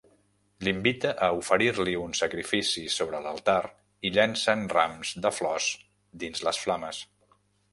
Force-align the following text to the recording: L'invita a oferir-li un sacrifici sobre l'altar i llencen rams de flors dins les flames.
L'invita 0.67 1.09
a 1.25 1.27
oferir-li 1.41 1.93
un 2.05 2.15
sacrifici 2.19 2.83
sobre 2.95 3.19
l'altar 3.25 3.59
i 4.09 4.13
llencen 4.17 4.67
rams 4.75 5.13
de 5.27 5.33
flors 5.41 5.69
dins 6.25 6.43
les 6.49 6.65
flames. 6.65 7.07